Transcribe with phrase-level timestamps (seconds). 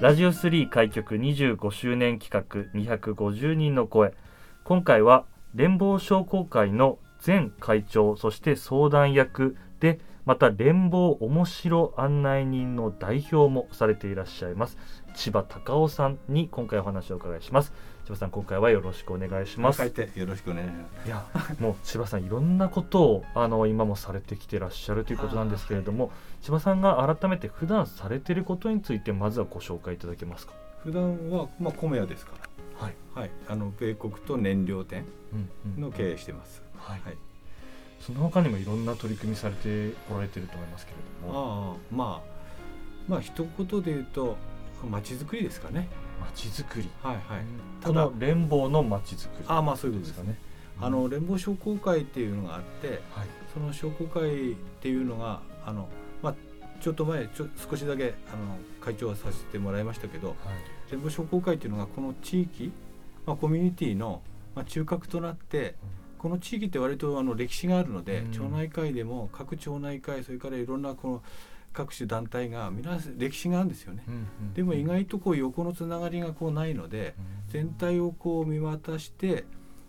[0.00, 4.14] ラジオ3開局25周年企画250人の声。
[4.64, 14.78] 今回は連邦商工会の前会長そして相談役でまた連邦おもしろ案内人の代表もされていらっしゃいます。
[15.14, 17.74] 千葉隆夫さんに今回お話をお伺いします。
[18.04, 19.82] 千葉さん今回はよろしくお願いします。
[19.82, 19.90] よ
[20.26, 21.06] ろしくお願いします。
[21.06, 21.26] いや
[21.60, 30.54] もう千葉さんいろんなことをあの今もされてきてらっしゃるということなんですけれども、はい、千葉さんが改めて普段されていることについてまずはご紹介いただけますか？
[30.82, 32.86] 普段はまあ米屋ですから。
[32.86, 35.04] はい、はい、あの米国と燃料店
[35.78, 37.16] の経営してます、はい、はい。
[38.00, 40.98] その他にもいろんな取り組みされてこられてると思いますけれ
[41.28, 41.76] ども。
[41.92, 42.30] ああまあ
[43.06, 44.36] まあ一言で言うと
[44.88, 45.88] 街づくりですかね
[46.34, 46.88] 街づくり。
[47.02, 47.22] はいはい。
[47.80, 49.44] ただ連邦の街づくり。
[49.46, 50.36] ああまあそういうことですかね、
[50.78, 52.98] うん、あの連邦商工会っていうのがあって、はい、
[53.52, 55.88] その商工会っていうのがあの
[56.22, 56.34] まあ
[56.80, 60.36] ちょっと前ちょ少しだけあの会長はさせてもらいましたけど、はい、
[60.90, 62.72] 連邦商工会っていうのがこの地域、
[63.26, 64.22] まあ、コミュニティの、
[64.54, 66.00] まあ、中核となって、うん。
[66.20, 71.22] この地域って割とあの歴史があるので、町内会でも各町内会それからいろんなこの
[71.72, 74.04] 各種団体が皆歴史があるんですよね、
[74.54, 77.14] でも意外とこう横のつながりがこうないので、
[77.48, 79.44] 全体をこう見渡して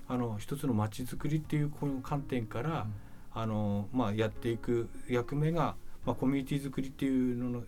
[0.07, 2.87] あの一つのまちづくりっていうこの観点から、
[3.33, 5.75] あのまあ、やっていく役目が、
[6.05, 7.63] まあ、コミュニティづくりっていうのの、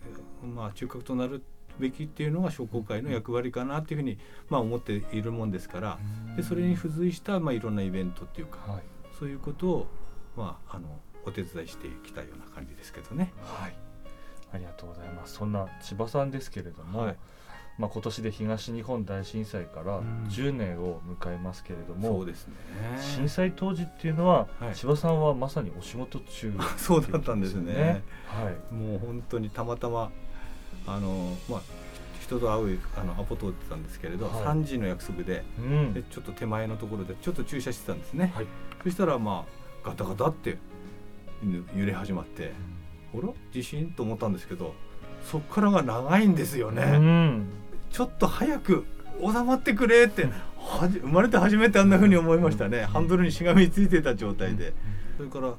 [0.54, 1.42] まあ、中核となる
[1.78, 5.98] べきっていうのが商工会の役割かなっていうふうに、まあ、思っているもんですから
[6.36, 8.82] でそれに付随した、まあ、いろんなイベントっていうか、はい、
[9.18, 9.86] そういうことを、
[10.36, 13.32] まあ、あのお手伝いしてきたような感じですけどね。
[13.42, 13.76] はい、
[14.54, 15.34] ありがとうございます。
[15.34, 17.16] そんな千葉さんですけれども、はい。
[17.76, 22.54] まあ、今年で東日本大震災から10年を迎えますけれども、そうですね、
[23.00, 30.12] 震災当時っていうのは、はい、千葉さんはまさにお仕事中、ね、そうだったんですね、はい、もう本当にたまたま
[30.86, 31.60] あのまあ
[32.20, 38.46] 人と会うあのアポ通ってたんですけれど、はい、3時の約束でうん、でちょっと手前のところでちょっと駐車してたんですね、はい、
[38.84, 39.44] そしたらま
[39.84, 40.58] あガタガタって
[41.76, 42.52] 揺れ始まって、
[43.22, 44.74] ら地震と思ったんですけど
[45.22, 47.46] そっからが長いんですよね、うん、
[47.90, 48.84] ちょっと早く
[49.20, 54.72] 収まってくれってはじ生まれて初めてあんなふうに思いましたね、ハンドルにしがみついてた状態で、
[55.16, 55.54] それから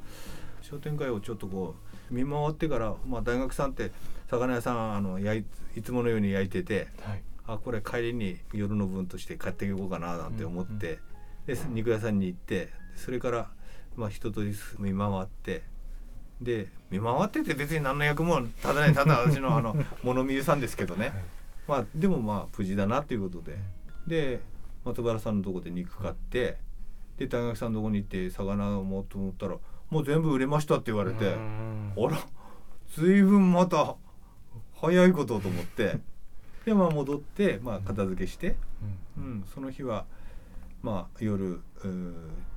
[0.62, 1.76] 商店街をちょっとこ
[2.12, 3.92] う見回ってから、まあ、大学さんって
[4.28, 5.46] 魚屋さんあの焼い
[5.78, 11.00] いつものように焼いてて、はい、あこれ帰りに夜の分として買っていこうかななんて思って、
[11.46, 13.50] で肉屋さんに行ってそれから
[13.96, 15.64] まあ一通り見回って
[16.42, 21.24] で見回ってて別に何の役もただねただ私のあの 物見ゆさんですけどね、はい、
[21.68, 23.58] まあでもまあ無事だなということで。
[24.08, 24.42] で
[24.84, 26.58] 松原さんのとこで肉買って
[27.18, 29.58] で大学さんのとこに行って魚を持って思ったら
[29.90, 31.36] もう全部売れましたって言われてあ
[32.08, 32.20] ら
[32.94, 33.96] 随分また
[34.80, 36.00] 早いことと思って。
[36.66, 38.56] でまあ戻って、まあ、片付けして、
[39.18, 40.06] うん、うん、その日は、
[40.82, 41.62] まあ、夜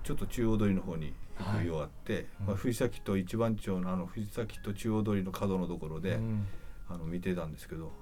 [0.02, 6.46] ちょっと中央通りの方に行くようあって、はい、まあ、藤崎と一番町のあの藤崎と中央通りの角のところで、うん、
[6.88, 7.92] あの見てたんですけど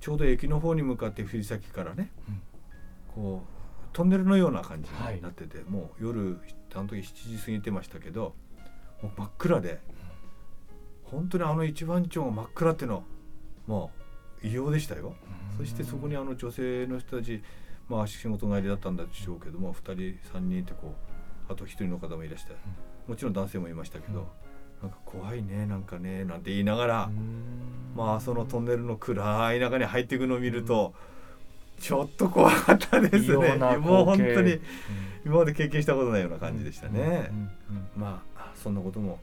[0.00, 2.42] ちょうど駅の方に向かって藤崎からね、うん、
[3.14, 6.38] こうトンネルのような感じになってて、はい、もう夜
[6.74, 8.34] あの時7時過ぎてましたけど
[9.02, 9.80] もう真っ暗で
[11.04, 13.04] 本当にあの一番町が真っ暗っていうの
[13.66, 13.88] まあ
[14.42, 15.14] 異様でしたよ。
[15.58, 17.42] そしてそこにあの女性の人たち
[17.88, 19.92] まあ仕事帰りだったんでしょうけども2人
[20.32, 20.94] 3人ってこ
[21.48, 22.52] うあと1人の方もいらして
[23.10, 24.28] もちろん男性もいましたけど、
[24.80, 27.10] なんか怖いねなんかねなんて言いながら
[27.96, 30.94] まあそのトンネルの暗い中に入っていくのを見ると。
[31.80, 33.56] ちょっと怖かったですね。
[33.78, 34.60] もう本当に
[35.24, 37.32] 今まで経験したことないような感じでしたね。
[37.96, 39.18] まあそんなことも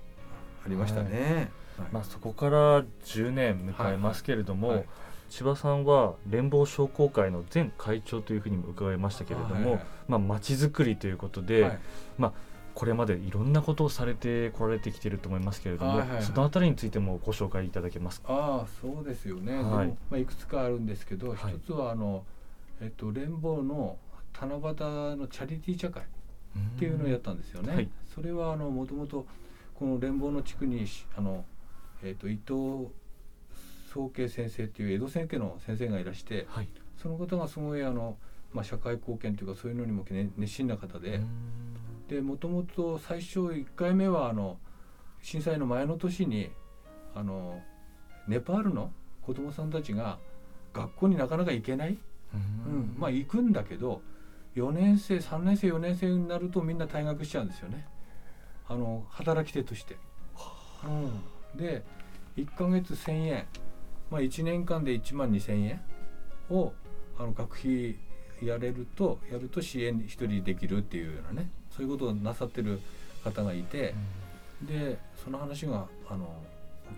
[0.66, 1.52] ありましたね。
[1.92, 4.88] まあ、そこから10年迎えますけれども、はいはい、
[5.30, 11.78] 千葉さんは連邦商工会の前会長というふうにも伺いましたけれども、はい、まあ、街づくりということで、
[12.18, 12.34] まあ、
[12.78, 18.28] これまでいろんなことをされてこられてきていると思いますけれども、はいはい、そのあたりについてもご紹介いただけますか？
[18.30, 19.88] あそうですよね、はい。
[19.88, 22.24] まあ、いくつかあるんですけど、一つはあの、
[22.80, 23.98] えっと、連邦の
[24.40, 24.62] 七夕
[25.16, 26.06] のチャリティー茶会っ
[26.78, 27.74] ていうのをやったんですよね。
[27.74, 29.26] はい、それはあのもともと
[29.74, 30.86] この連邦の地区に
[31.18, 31.46] あの、
[32.04, 32.92] えーと、伊藤
[33.92, 36.70] 宗慶先生っていう江戸先家の先生がいらして、はい、
[37.02, 38.18] その方がすごいあの、
[38.54, 41.22] まあ、社会貢献というかそういうのにも、ね、熱心な方で
[42.08, 44.58] でもともと最初1回目はあの
[45.22, 46.50] 震災の前の年に
[47.14, 47.62] あの
[48.28, 50.18] ネパールの子どもさんたちが
[50.74, 51.98] 学校になかなか行けない、
[52.34, 54.02] うん、まあ行くんだけど
[54.56, 57.86] 4年生3年生4年生になるとみんな退学しちゃうんですよね。
[58.68, 59.98] あの働き手として。
[60.86, 61.84] うん、で
[62.36, 63.46] 1ヶ月1,000円、
[64.12, 65.82] まあ、1年間で1万2,000円
[66.50, 66.74] を
[67.18, 67.98] あの学費
[68.42, 72.80] やれるとやると支援1人できるっていうようなねそういうことをなさってる
[73.24, 73.94] 方がいて、
[74.62, 76.28] うん、でその話があの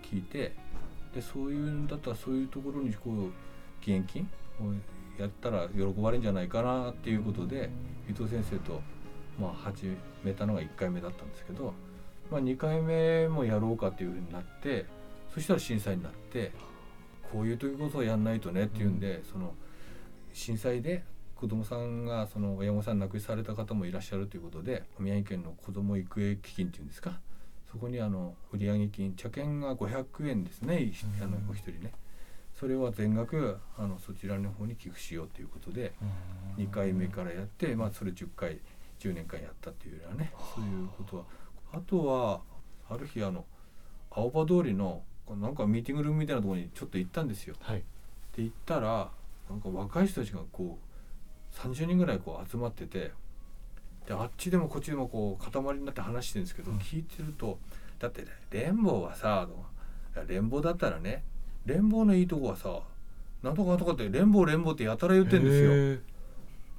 [0.02, 0.52] 聞いて
[1.14, 3.32] でそういうんだったらそういうところにこう
[3.80, 4.28] 義援金
[4.60, 4.72] を
[5.20, 7.68] やったら喜ばれるんじゃないかなっていうことで、
[8.08, 8.80] 伊藤先生と、
[9.38, 9.94] まあ、始
[10.24, 11.74] めたのが1回目だったんですけど、
[12.30, 14.86] まあ、2回目もやろうかっていうふうになって
[15.34, 16.52] そしたら震災になって
[17.32, 19.52] こういう時こそやんないとねっていうんで、その
[20.32, 21.04] 震災で
[21.40, 27.18] 子どもさんがその親御さん亡くされた方もいらっしゃるということで宮城県の子ども育英基金っていうんですか？
[27.72, 30.92] そこにあの売上金茶券が500円ですね、
[31.22, 31.92] あのお一人ね。
[32.58, 35.94] それは全額あのそちらの方に寄付しようということで
[36.58, 38.58] 2回目からやって、まあ、それ10回
[38.98, 41.24] 10年間やったっていうようなねそういうことは。
[41.72, 42.40] あとは
[42.90, 43.46] ある日あの
[44.10, 47.54] 青葉通りのなんかミーティングルームみたいなところにちょっと行ったんですよ。
[47.60, 47.82] はい、
[48.36, 49.10] で行ったら
[49.48, 50.89] なんか若い人たちがこう
[51.52, 53.12] 30人ぐらいこう集まってて
[54.06, 57.58] であっちでもこっちでもこう塊になって話してるんですけど、うん、聞いてると
[57.98, 59.46] だって連邦はさ
[60.26, 61.22] 連邦だったらね
[61.66, 62.80] 連邦のいいとこはさ
[63.42, 65.62] なんとかとかって連邦連邦ってやたら言ってんです
[66.04, 66.10] よ。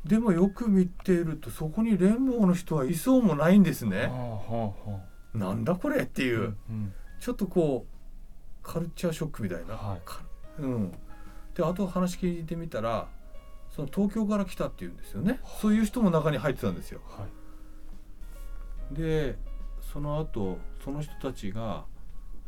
[0.06, 4.03] でもよく見ているとそこに連邦の人はいそうもないんですね。
[4.03, 5.00] はあは
[5.35, 9.75] あ、なんだこれっていう、うんうん、ちょっとこうカルチャーショックみたいな。
[9.75, 10.91] はい、うん、
[11.56, 13.07] であと話聞いてみたら
[13.75, 17.01] その東京から来たっていうんですよね、そういう人も中に入ってたんですよ。
[17.07, 17.25] は
[18.91, 19.38] い、で
[19.81, 21.85] その後その人たちが、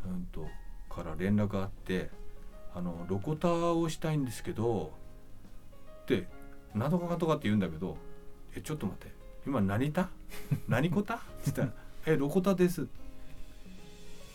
[0.06, 0.48] うんと、
[0.90, 2.10] から連絡があって
[2.76, 4.92] あのロコタをしたいんですけど
[6.04, 6.28] って
[6.74, 7.98] 何とかかとかって言うんだけど
[8.56, 9.14] 「えちょっと待って
[9.46, 10.10] 今何た？
[10.68, 11.74] 何こた?」って言ったら
[12.06, 12.88] 「えロコタです」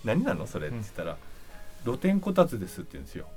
[0.05, 0.47] 何なの？
[0.47, 1.17] それって言ったら
[1.85, 3.29] 「露天こたつです」って言うんですよ。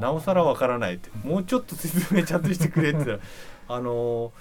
[0.00, 3.28] なおさらわからないってもうちょっと説明ちゃんとしてくれって言ったら
[3.76, 4.32] あの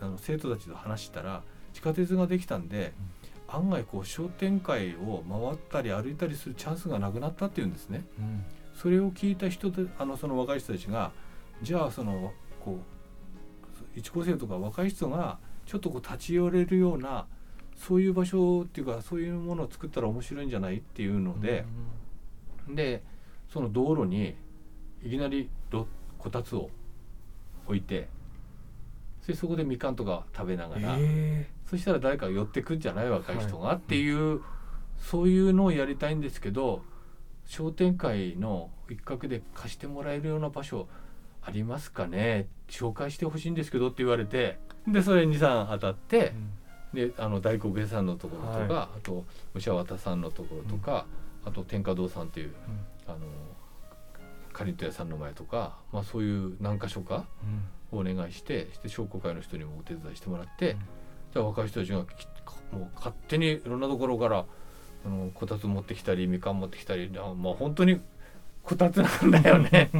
[0.00, 1.42] あの生徒たちと話したら
[1.72, 2.92] 地下鉄ができたんで、
[3.48, 8.04] うん、案外こう商店会を回ったり歩いたりするチャンスがなくなったっていうんですね。
[8.18, 8.44] うん、
[8.74, 11.12] それを聞いた人であのその若い人たちが
[11.62, 12.32] じゃあその
[12.64, 12.80] こ
[13.94, 17.26] う一高生とか若い人がちょっとこう立ち寄れるような
[17.76, 21.64] そういう場所っていうかそういうものを作ったら面白いんじゃないっていうので、
[22.68, 23.02] うん、で
[23.48, 24.36] その道路に
[25.02, 25.48] いきなり
[26.18, 26.70] こたつを
[27.66, 28.08] 置いて
[29.22, 31.48] そそこでみかんとか食べながら、え。
[31.66, 34.40] ー、そしたら誰か寄ってくんじゃない若い人が、はい、っていう、
[34.98, 36.82] そういうのをやりたいんですけど
[37.44, 40.88] 商店会の一角で貸してもらえるような場所
[41.42, 42.46] ありますかね？
[42.68, 46.32] 紹介してほしいんですけどって言われてでそれ23当たって、
[46.94, 51.06] うん、であの大黒屋さんのところとか、はい、あと武者綿さんのところとか、
[51.44, 52.54] うん、あと天下堂さんっていう、うん、
[53.06, 53.18] あの
[54.52, 57.26] かりんと屋さんの前とか、まあ、そういう何か所か
[57.92, 60.76] をお願いして、して商工会の人にもお手伝いしてもらって、
[61.32, 62.06] じゃあ若い人たちがもう
[62.96, 64.44] 勝手にいろんなところから
[65.04, 68.00] あのこたつ持ってきたりみかん持ってきたりまあ本当に
[68.62, 69.90] こたつなんだよね。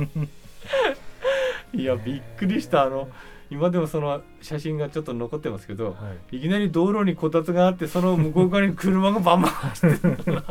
[1.74, 2.84] いやびっくりした。
[2.84, 3.08] あの
[3.50, 10.42] 今でもその写真がちょっと残ってますけど、はい、いきなり道路にこたつがあってその向こう側に車がバンバン走ってる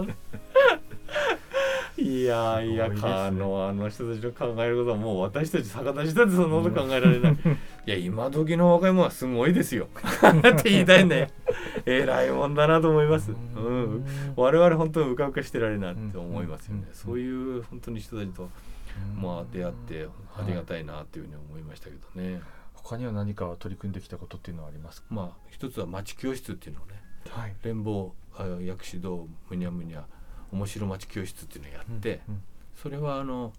[2.05, 7.33] いやいや、ね、あのあの人たちの考えることはもう私たち逆立ちだってそんなこと考えられない。
[7.88, 9.88] いや今時の若い者はすごいですよ。
[9.93, 11.31] って言いたいね。
[11.85, 18.50] 偉いもんだなと思います、うん、我々本当にうかうかしてられないって思いますよね、そういう本当に人たちと
[19.15, 22.41] まあ出会ってありがたいなっていうふうに思いましたけどね、
[22.74, 25.07] 他には何か取り組んできたことっていうのはありますか？
[25.12, 28.12] まあ一つは町教室っていうのをね、はい、連邦
[28.65, 30.05] 薬師堂むにゃむにゃ
[30.52, 32.22] 面白町教室っていうのをやって、
[32.75, 33.54] それはあの、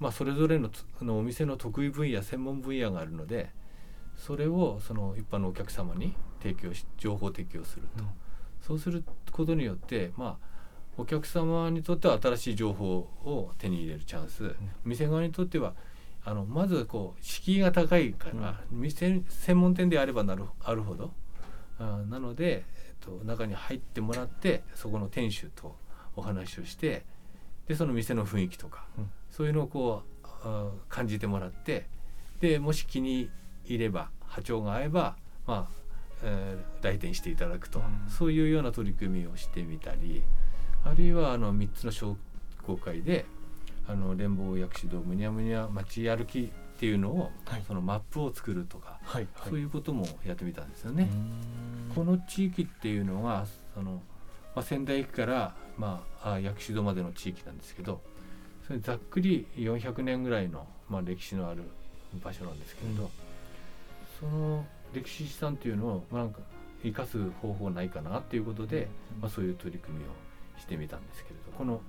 [0.00, 0.70] まあ、それぞれの
[1.00, 3.50] あのお店の得意分野専門分野があるので
[4.16, 8.10] それをその一般のお客様に提供し情報提供すると、うん、
[8.60, 10.48] そうすることによってまあ
[10.96, 14.54] お客様にとっては新しい情報を手に入れるチャンス、うん、
[14.84, 15.74] 店側にとっては
[16.24, 21.12] あのまずこう敷居が高いから、うん、店専門店であればなるあるほど。
[21.80, 25.76] あなので、えっと、中に入ってもらってそこの店主と
[26.18, 27.04] お話をして
[27.66, 30.28] でその店の雰囲気とか、うん、そういうのをこう
[30.88, 31.86] 感じてもらって
[32.40, 33.30] でもし気に
[33.64, 35.78] 入れば波長が合えば、まあ
[36.22, 40.22] えー、来店していただくと、うん、そういうような取り組みをしてみたり
[40.84, 42.16] あるいはあの3つの商
[42.66, 43.26] 工会で
[43.88, 51.08] あの連邦薬師堂むにゃむにゃ街歩きっていうのを、はい、そのマップを作るとか、はいはい、そういうこともやってみたんですよね。
[51.94, 54.00] この地域っていうのはその、
[54.58, 58.00] まあ、仙台駅から、まあ、薬師堂までの地域なんですけど
[58.66, 61.62] それざっくり400年ぐらいの、まあ、歴史のある
[62.20, 63.10] 場所なんですけれど、うん、
[64.18, 66.40] その歴史資産っていうのを、まあ、なんか
[66.82, 70.08] 生かす方法ないかなっていうことで、うん、まあ、そういう取り組みを
[70.58, 71.80] してみたんですけれどこの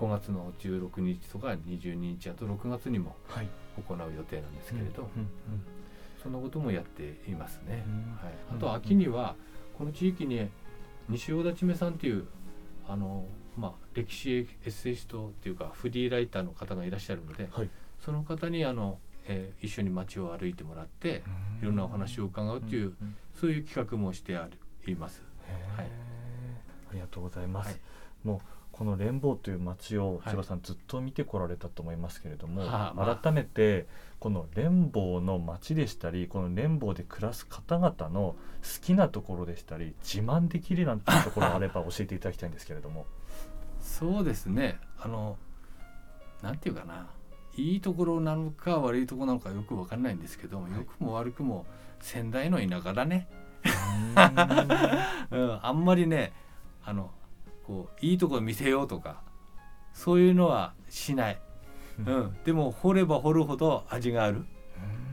[0.00, 3.14] 5月の16日とか22日あと6月にも
[3.76, 5.08] 行う予定なんですけれど、
[6.22, 7.84] そんなこともやっていますね。
[8.22, 9.34] はい、あと秋には
[9.76, 10.48] この地域に
[11.08, 12.26] 西大立目さんっていう
[12.88, 17.70] あの、まあ、歴史エッセイストっていうかフリーライターの方がいらっしゃるので、はい、
[18.04, 21.22] その方にあの、えー、一緒に街を歩いてもらって
[21.62, 22.94] いろんなお話を伺うっていう、
[23.34, 24.48] そういう企画もしてあ
[24.86, 25.22] ります。
[25.76, 25.86] はい、
[26.90, 27.68] ありがとうございます。
[27.68, 27.78] はい、
[28.24, 33.86] もうこの連邦という街を千葉さんずっと見てこられたと思いますけれども、はい、改めて
[34.18, 38.36] この連邦の街でしたりこの連邦で暮らす方々の好
[38.82, 43.06] きなところでしたり自慢できるなんていうところがあれば教えていただきたいんですけれども。
[43.80, 44.78] そうですね。
[44.98, 45.38] あの
[46.42, 47.06] なんていうかな。
[47.56, 51.64] いいところなのか悪いところなのかよく分かんないんですけど、はい、よくも悪くも
[52.00, 53.26] 仙台の田舎だね。
[55.30, 56.34] うん、あんまりね
[56.84, 57.10] あの
[57.66, 59.22] こういいところ見せようとか
[59.92, 61.38] そういうのはしない、
[62.06, 64.44] うん、でも掘れば掘るほど味がある、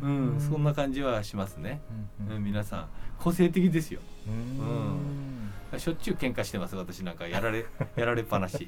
[0.02, 1.82] うん、そんな感じはしますね、
[2.30, 2.88] うん、皆さん
[3.20, 7.28] 個性的ですよ、うん、しょっちゅう喧嘩してます私なんか。
[7.28, 8.68] やられ やられっぱなし。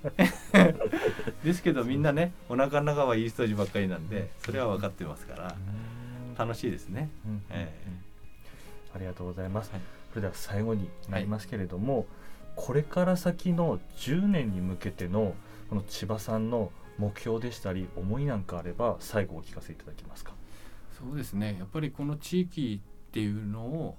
[1.44, 5.56] ですけどみんなねお腹の中はいい人たちばっかりなんでそれは分かってますから。
[6.38, 7.10] 楽しいですね、
[7.50, 12.06] えー、ありがとうございます、はい、それでは最後になりますけれども、はい
[12.56, 15.36] これから先の10年に向けての
[15.70, 20.34] この千葉さんの目標でしたり思いなんかあれば最後お聞かせいただけますか？
[20.98, 21.58] そうですね。
[21.60, 23.98] やっぱりこの地域っていうのを、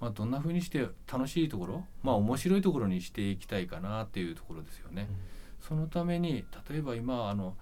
[0.00, 5.08] まあ、どんなふうにして楽しいところ、まあ、面白いところにしていきたいかなっていうところですよね。
[5.08, 5.16] うん、
[5.60, 7.56] そのために例えば今あの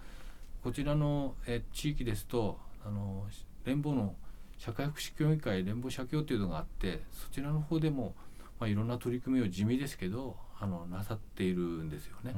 [0.64, 3.24] こちらのえ地域ですとあの
[3.64, 4.14] 連邦の
[4.58, 8.14] 社会福祉協議会連邦社協っていうのがあってそちらの方でも
[8.62, 12.32] まあ、いろんな取り組みを地味ですけどあのなさっているんですよね。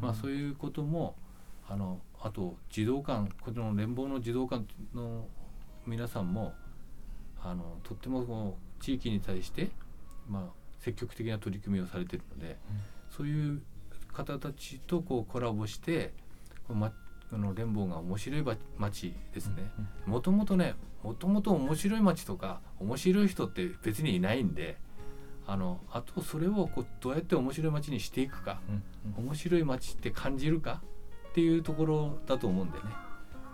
[0.00, 1.16] まあ、そういうことも
[1.68, 4.64] あのあと児童館この連邦の児童館
[4.94, 5.26] の
[5.84, 6.54] 皆さんも
[7.42, 9.70] あのとってもこう地域に対して、
[10.28, 12.56] まあ、積極的な取り組みをされているので、うん、
[13.10, 13.60] そういう
[14.12, 16.12] 方たちとこうコラボして
[16.68, 16.92] こま、
[17.32, 18.44] この連邦が面白い
[18.78, 19.72] 町ですね。
[20.06, 24.83] もともとねもともと面白い町とか面白い人って別にいないんで。
[25.46, 28.82] あのあとそれをこうどうやって面白い街にしていくか、うん
[29.18, 30.82] うん、面白い街って感じるか
[31.30, 32.84] っていうところだと思うんでね、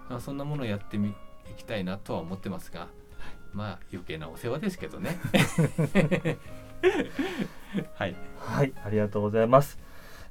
[0.09, 1.15] まあ、そんなものをやってみい
[1.57, 2.89] きたいなとは思ってますが、
[3.53, 5.19] まあ余計なお世話ですけどね。
[7.95, 9.79] はい、はい、ありがとうございます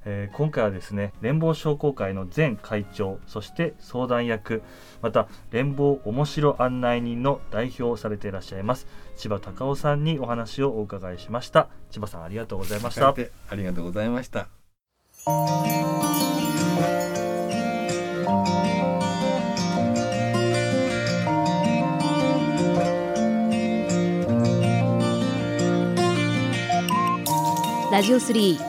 [0.09, 4.63] えー、今回はですね連邦商工会の前会長そして相談役
[5.01, 11.67] また連邦おもしろ案内人の代表をされていらっしゃいます千葉隆夫さんにお話をお伺いしました。
[11.91, 13.09] 千葉さんありがとうございました。
[13.09, 14.47] ありがとうございました。
[27.91, 28.68] ラジオ3